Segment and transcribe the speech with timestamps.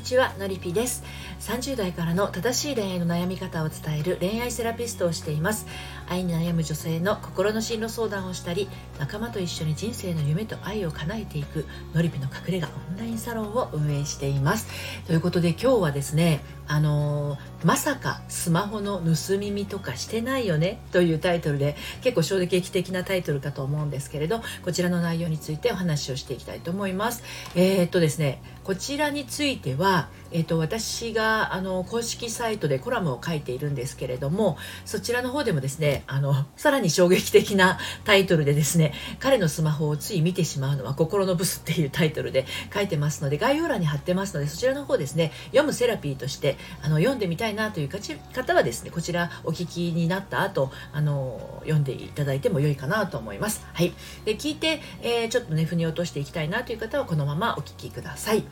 [0.00, 1.04] にちはのりぴです。
[1.40, 5.66] 30代からの正しい恋愛の悩み方を伝える恋愛セラピストをしています。
[6.08, 14.68] 愛に悩む女性の心の進路相談をしたり仲間と一緒に人生の夢と愛を叶えていくのりぴの隠れ家オンラインサロンを運営しています。
[15.06, 16.40] ということで今日はですね
[16.72, 27.24] あのー、まさかスマホの盗み見とかしてないよねというタイトルで結構衝撃的なタイトルかと思うんですけれどこちらの内容についてお話をしていきたいと思います。
[27.56, 53.66] えー、っとですねこちらについては、えーと、私があの公式サイトでコラムを書いているんですけれどもそちらの方でもですねあのさらに衝撃的なタイトルでですね彼のスマホをつい見てしまうのは心のブスっていうタイトルで書いてますので概要欄に貼ってますのでそちらの方ですね読むセラピーとしてあの読んでみたいなという方はですねこちらお聞きになった後あの読んでいただいても良いかなと思います。
[53.72, 53.92] はい、
[54.24, 58.44] で聞いて、えー、ちょっとね腑に落としていきたいなという方はこのままお聞きください。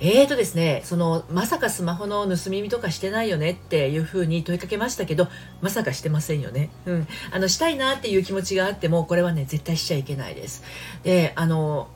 [0.00, 5.26] えーとですね、そのまさかスマホの盗み見とかしてないよねっていうふうに問いかけましたけど
[5.60, 10.62] まさかしてませんよね、うん、あのしたいなっていう気持ちがあってもこれはね絶対しちゃいけないです。
[11.02, 11.88] であの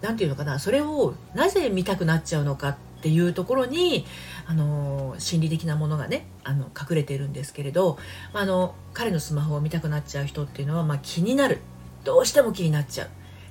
[0.00, 4.06] 何て言うのかなそれをなぜ見たくなっちゃうのかっていうところに
[4.46, 7.98] あの心理的なものがねあの隠れてるんですけれど、
[8.32, 11.58] まあ、の彼のスマホを見たくなっちゃう人っていうのは、まあ、気になる。
[12.04, 13.08] どうしても気になっちゃう。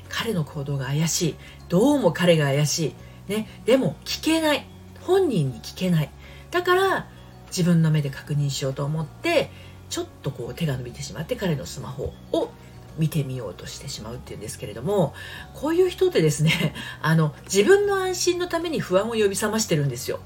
[0.09, 1.35] 彼の行動が怪しい。
[1.67, 2.95] どうも彼が怪しい。
[3.27, 4.65] ね、でも聞けない。
[5.01, 6.09] 本人に聞けない。
[6.51, 7.07] だから
[7.47, 9.49] 自分の目で確認しようと思って
[9.89, 12.49] ちょっとこう手が伸びてしまって彼のスマホを
[12.97, 15.13] 見てみようとしてしまうっていうんですけれども
[15.53, 20.19] こういう人ってですね あの自分の安心のために不安を呼び覚ましてるんですよ。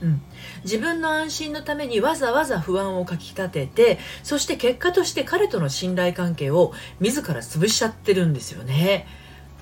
[0.00, 0.22] うん、
[0.62, 9.08] 自分の安心のためにわざわざ不安をかきたててそして結果として彼との信頼関係を自ら潰しちゃってるんですよね。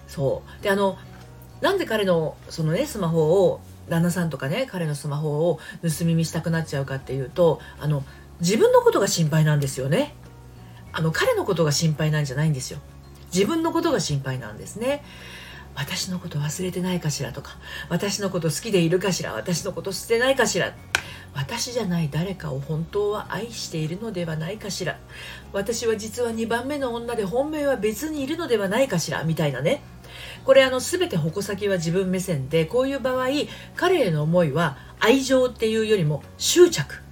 [0.06, 0.62] そう。
[0.62, 0.98] であの
[1.60, 8.04] なんで彼のそのねスマホを旦那さんとかね彼のスマホを盗み見したくなっちゃうかっていうとあの
[8.40, 10.14] 自分のことが心配なんですよね。
[10.92, 12.78] あの彼のことが心配なんじゃないんですよ。
[13.34, 15.02] 自分のことが心配なんですね。
[15.74, 17.58] 私のこと忘れてないかしらとか
[17.90, 20.74] 私のこと好きでいるかしら私のこと捨てないかしら。
[21.34, 24.98] 私じゃない誰かを本当は愛しているのではないかしら。
[25.52, 29.82] 私は実は2番目の女で本命は別にいるのではないかしらみたいなね。
[30.44, 33.28] これあの全て矛先は自分目線でこういう場合
[33.74, 37.02] 彼への思いは愛情っていうよりも執着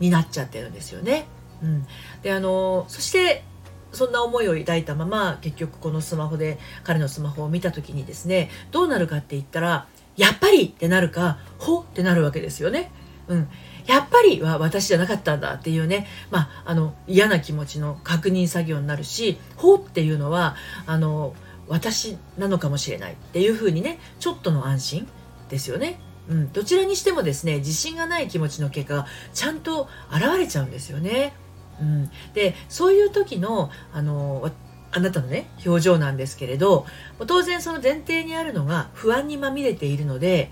[0.00, 1.26] になっちゃってるんですよね。
[1.62, 1.86] うん、
[2.22, 3.44] であのそして
[3.92, 9.86] そんな思いを抱いたまま結局このスマホで彼のスマホを見た時にですねどうなるかって言ったら
[10.16, 12.90] やっぱりってなるかほってなるわけですよね。
[13.26, 13.48] うん、
[13.86, 21.34] やっぱりは私じゃなかったんだっていうね、まあ、あの嫌な気持ちの確認作業になるしほっていうのはあの
[21.68, 25.08] 私なのかもしれないっていうふうにねちょっとの安心
[25.48, 26.00] ですよね。
[26.28, 31.34] うん、どちらにしてもですね自信がない気持ちの結果がちゃんと現れちゃうんですよね。
[31.80, 34.50] うん、でそういう時のあの
[34.92, 36.86] あなたのね表情なんですけれど
[37.26, 40.50] 当然その前提にあるのが不安にまみれているので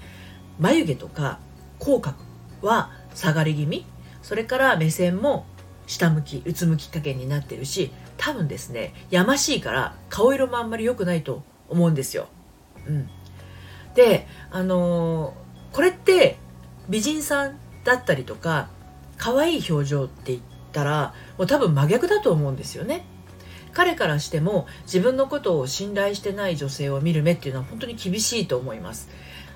[0.58, 1.38] 眉毛とか
[1.78, 2.16] 口角
[2.60, 3.86] は下がり気味
[4.20, 5.46] それから目線も
[5.86, 12.28] 下向きうつむき加減になってるし多分ですねやましいから顔色もあんまり良くないと思うんですよ。
[12.86, 13.10] うん、
[13.96, 16.38] であのー、これって
[16.88, 18.68] 美人さんだったりとか
[19.16, 20.40] 可愛い表情って言っ
[20.70, 23.04] たらもう多分真逆だと思うんですよね。
[23.72, 29.08] 彼からしても自分のことを信頼してない女性を見る目っていうのは本当に厳しいと思います。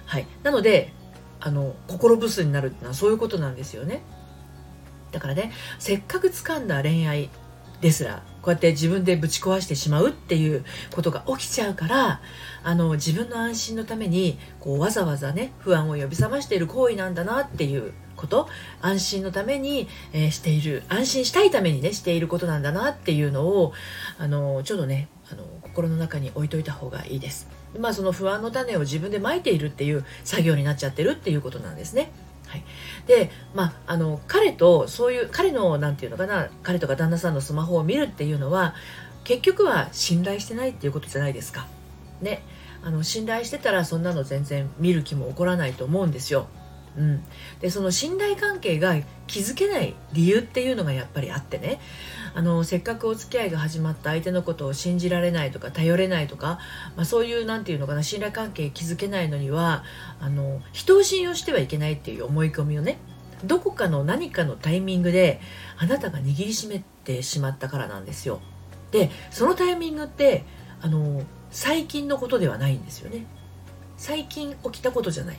[0.06, 0.92] はい、なので
[1.38, 4.02] あの心ブスになるっていうのはそういうことなんですよね。
[5.12, 7.30] だからねせっかく掴んだ恋愛
[7.80, 10.64] ですらこうやって自分でぶち壊してしまうっていう
[10.94, 12.20] ことが起きちゃうから
[12.62, 18.48] あの自分の安心のためにこうわざわざね不安を呼び覚ましている行為なんだなっていうこと
[18.80, 23.72] 安心のために、えー、している安心したいためにねしていることなんだなっていうのを
[24.18, 27.48] あのちょっとねあの心の中に置いといた方がいいです。
[27.78, 32.10] まあその不安の種を自分でまいているっていう作業になっちゃってるっていうことなんですね。
[32.56, 32.64] い、
[33.06, 38.74] で、まあ、あの彼とそういう彼の何て言うのかな彼とか旦那さんのスマホを見るっていうのは
[39.24, 41.66] 結局は信頼してないっていうことじゃないですか。
[42.20, 42.42] ね、
[42.82, 46.46] あの信頼してたらそんなの全然見る気も起こらないと思うんですよ。
[46.96, 47.24] うん、
[47.60, 51.78] でその信頼関係が築けない理由っていうのがやっぱりあってね
[52.36, 56.58] あのせっかくお付き合いが始まった相手のことを信じられないとか頼れないとか、
[56.94, 59.84] まあ、そういう何て言うのかな信頼関係築けないのには
[60.20, 62.98] あの人を信用してはいけないっていう思い込みをね
[63.42, 65.40] どこかの何かのタイミングで
[65.78, 68.42] あなたが握りしめてしまったからなんですよ。
[68.90, 70.44] でそのタイミングって
[70.82, 73.24] あの最近のことではないんですよね。
[73.96, 75.38] 最近起きたことじゃない。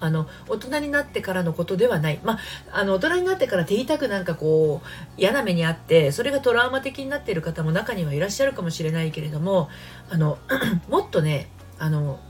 [0.00, 2.38] あの大人になってからのことではない、まあ、
[2.72, 9.68] あの大人になってから手痛くなんかこう嫌な目にあってそれがトラウマ的になっている方も中にはいらっしゃるかもしれないけれども
[10.10, 10.38] あの
[10.88, 11.48] もっとね
[11.78, 12.20] あの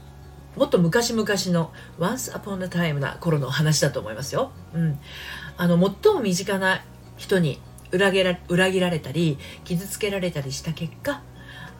[0.57, 4.53] もっと昔々の Once Upon a Time な頃の話だと思いますよ。
[4.73, 5.01] うん、
[5.57, 6.85] あの最も身近な
[7.17, 7.61] 人に
[7.91, 11.23] 裏切ら裏切られたり傷つけられたりした結果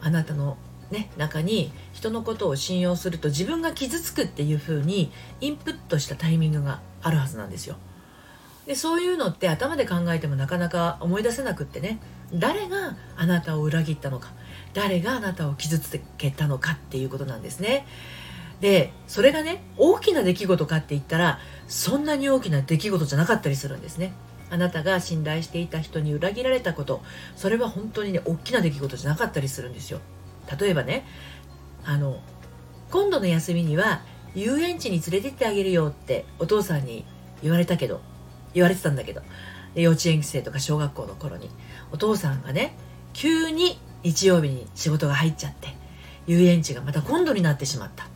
[0.01, 0.57] あなたの、
[0.91, 5.11] ね、中に人のことを信用すると自分が傷つくっていう風に
[5.41, 7.75] インプットしたタイミングがあるはずなんですよ。
[8.65, 11.99] でそういうのって頭で考えてもなかなか思い出せなくってね
[12.33, 14.31] 誰があなたを裏切ったのか
[14.73, 17.85] 誰があなたを傷つけたのかっていうことなんですね。
[18.61, 24.13] でそれがね大きな出来事かって言ったらそんなに大きな出来事じゃなかったりするんですね。
[24.49, 27.01] あなたが信頼していた人に裏切られたこと
[27.35, 29.99] それは本当にね大きな出来事じゃなかったりするんですよ。
[30.59, 31.05] 例えばね
[31.83, 32.19] あの
[32.91, 34.01] 今度の休みには
[34.35, 37.05] 遊園地に連れてってあげるよってお父さんに
[37.41, 38.01] 言われたけど
[38.53, 39.21] 言われてたんだけど
[39.75, 41.49] 幼稚園生とか小学校の頃に
[41.91, 42.75] お父さんがね
[43.13, 45.69] 急に日曜日に仕事が入っちゃって
[46.27, 48.07] 遊園地がまた今度になってしまった。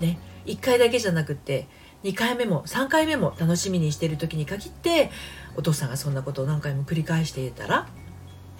[0.00, 1.66] ね1回だけじゃなくって
[2.04, 5.10] 2回目も3回目も楽しみにしてる時に限って
[5.56, 7.88] お父さんがそんなことを何回も繰り返していたら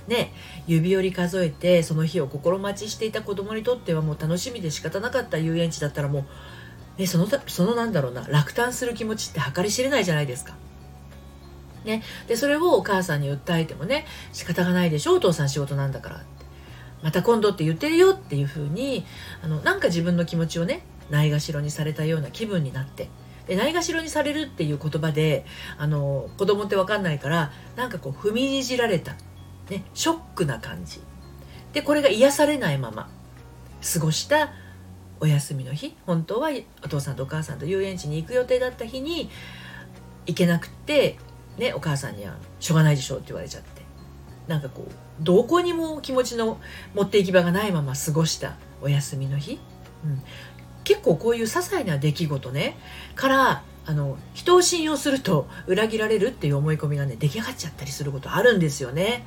[0.09, 0.33] ね
[0.67, 6.27] 指折り数えてその日を心待ちしていた子供にとってはもう楽しみで仕方なかった遊園地だったらも
[6.97, 10.57] う、ね、そのそのなんだろうな落胆する気持ちって計り知れないじゃないですか。
[11.85, 16.39] ね、でそれをお母さんに訴えてもね仕方がないでしょお父さん仕事なんだからって。
[17.03, 19.05] また今度って言ってるよっていう風に
[19.43, 23.09] あになんか自分の気持ちをねないがしろにされたような気分になって
[23.47, 25.47] でないがしろにされるっていう言葉で
[25.79, 29.15] あの子供って分かんないからなんかこう踏みにじられた、
[29.71, 31.01] ね、ショックな感じ。
[31.73, 33.11] でこれが癒されないまま
[33.93, 34.51] 過ごした
[35.21, 36.49] お休みの日本当は
[36.83, 39.31] お父さんとお母さんと遊園地に行く予定だった日に
[40.27, 41.19] 行けなくて
[41.59, 43.83] ね、お母さんにはしょうがないでしょって言われちゃって。
[44.47, 46.59] なんかこうどこにも気持ちの
[46.95, 49.61] 持って行き場がないまま過ごしたお休みの日、
[50.05, 50.23] うん、
[50.85, 52.79] 結構こういう些細な出来事ね
[53.15, 59.27] からあの人を信用すると裏切られるっていう思い込みがね出来上がっちゃったりすることあるんですよね。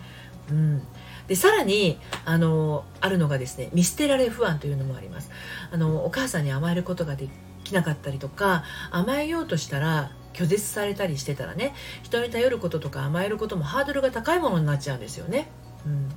[0.50, 0.82] うん、
[1.28, 5.30] でさらにあのあるのがですね見捨てられ不安というのもあります。
[5.72, 7.30] あのお母さんに甘えることがで
[7.64, 11.74] きなかったりとか甘えようとしたら拒絶されたりしてたらね
[12.04, 15.48] 人に頼ることとか甘えることもハードルが高いものになっちゃうんですよね。
[15.86, 16.10] うん、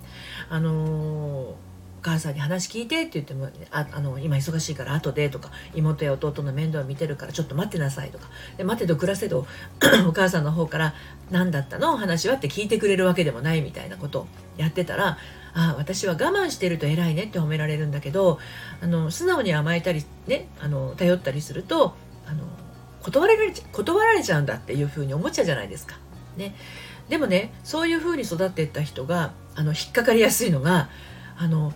[0.50, 1.55] あのー、
[2.04, 8.28] 母さんに話聞いてって言ってもああの今忙しいから後でとか妹や弟の面倒を見てるからちょっと待ってなさいとか。
[8.58, 9.46] で待てど暮らせど
[10.06, 10.94] お母さんの方から
[11.30, 11.96] 何だったの？
[11.96, 14.26] 話はって聞いてくれるわけでもないみたいなことを
[14.58, 15.16] やってたら
[15.54, 18.38] あ私は我慢してると偉いねって褒められるんだけど
[18.82, 21.94] あの素直に甘えたりねあの頼ったりすると
[22.26, 22.44] あの
[23.02, 25.96] 断られ断られちゃうんだっていうふうに思っちゃうじゃないですか。
[26.36, 26.56] ね、
[27.08, 30.88] でもねそういうふうに育っていった人があの引っかかりやすいのが
[31.36, 31.72] あの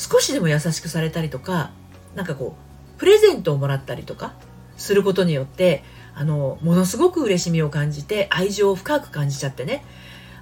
[0.00, 1.72] 少しでも優しくされたりとか
[2.14, 2.56] なんかこ
[2.96, 4.32] うプレゼントをもらったりとか
[4.78, 9.84] することによってあのものすごく嬉しみを感じて愛情を深く感じちゃってね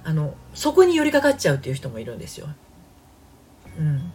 [0.05, 2.47] あのそこに寄りかかっちゃうっていう人もいるんですよ。
[3.77, 4.11] うん、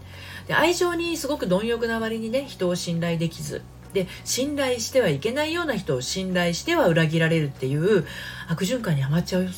[0.46, 8.06] で愛情にすごく貪欲な割にね人を信頼できずで信頼してはいけないような人を信頼しては裏切られるっていう
[8.48, 9.48] 悪循環にはまっちゃうっ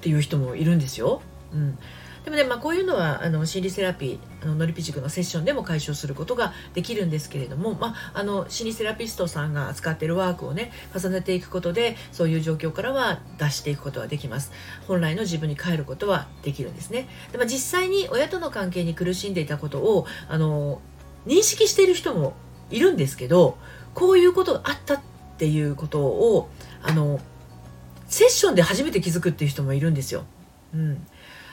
[0.00, 1.22] ていう人もいるんですよ。
[1.52, 1.78] うん
[2.28, 14.52] でもね、まあ、こういうのはあの心理セラピーあののりぴ塾のセッションでも解消することができるんですけれども、まあ、あの心理セラピストさんが扱っているワークをね重ねていくことでそういう状況からは脱していくことはできます。
[14.86, 17.08] 本来の自分に帰ることはできるんですね。
[17.32, 20.82] で、まあ、実際に親との関係に苦しんでいたことをあの
[21.26, 22.34] 認識している人も
[22.70, 23.56] いるんですけど
[23.94, 25.00] こういうことがあったっ
[25.38, 26.50] ていうことを
[26.82, 27.20] あの
[28.06, 30.24] セッションで初めて気づくっていう人もいるんですよ。
[30.74, 31.06] うん、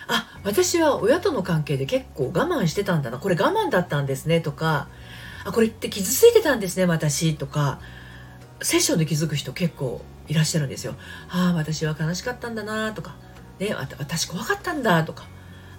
[0.08, 3.18] あ私は親との関係で結構我慢してたんだな。
[3.18, 4.88] これ我慢だったんですねとか
[5.46, 7.80] あこれって傷ついてたんですね私とか
[8.62, 10.96] セッションで気づく人結構いらっしゃるんですよ。
[11.30, 13.16] ああ私は悲しかったんだなとか、
[13.60, 15.26] ね、私怖かったんだとか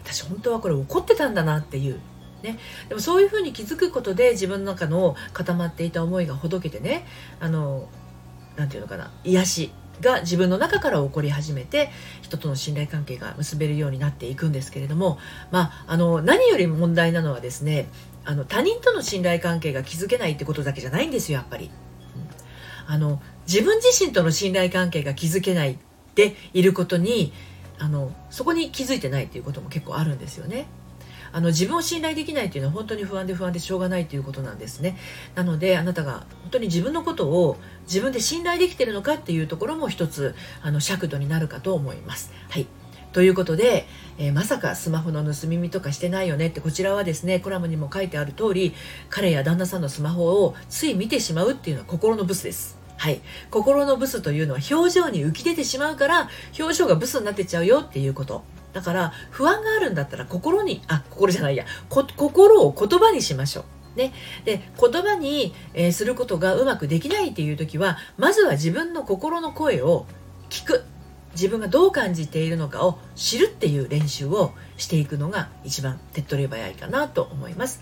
[0.04, 2.00] 私本当はこれ怒ってたんだなっていう
[2.42, 7.06] ね、でもそういうふうに気づくことで自分の中の固まっていた思いがほどけてね
[7.40, 7.88] あの
[8.56, 9.72] なて言うのかな癒し。
[10.00, 11.90] が自分の中から起こり始めて
[12.22, 15.18] 人との信頼関係が結べるようになっていくんですけれども、
[15.50, 17.88] まあ、あの何より問題なのはですね
[18.24, 21.70] あの他人との信頼関係が築けないってことだけじゃないんですよやっぱり、
[22.86, 25.78] うん、あの自分自身との信頼関係が築けない
[26.14, 27.32] でいることに
[27.78, 30.66] あのそこに気づいてないっていうことも結構あるんですよね。
[31.36, 34.96] あの自分を信頼できないっていうのは本当に不安で不安でしょうがないということなんですね。
[35.34, 42.32] なのであなたが本当に自分のことを自分で信頼できてるのかっていうところも一つあの尺度になるかと思います。
[42.48, 42.66] はい。
[43.12, 48.72] ということで、えー、まさかスマホの盗み見とかしてないよねってこちらはですねコラムにも書いてある通り
[49.10, 52.78] 彼や旦那さんのスマホをつい見てしまうっていうのは心のブスです。
[52.96, 58.42] はい、心のブスというのは表情に浮き出てしまうから表情がブスになってっちゃうよっていうこと。
[58.76, 61.64] だから不安があるんだったら心にあ心じゃないや。
[61.88, 63.62] 心を言葉にしましょ
[63.94, 63.98] う。
[63.98, 64.12] ね、
[64.44, 70.04] で言葉に、えー、することがうまくできないっていう時はまずは自分の心の声を
[70.50, 70.84] 聞く。
[71.36, 77.80] 自分がどう感じているのかを知るっていう練習をしていくのが一番手っ取り早いかなと思います。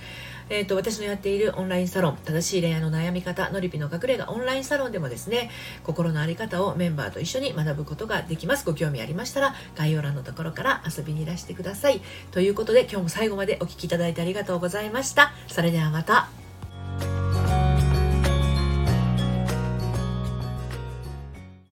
[0.50, 5.50] えーと、私のやっているオンラインサロン正しい恋愛の悩み方のりぴの隠れ家オンラインサロンでもですね
[5.84, 8.66] 心の在り方をメンバーと一緒に学ぶことができます。
[8.66, 12.02] ご興味ありましたら概要欄のところから遊びにいらしてください。
[12.32, 15.32] ということで今日も最後までお聴きいただいてありがとうございました。
[15.48, 16.43] それではまた。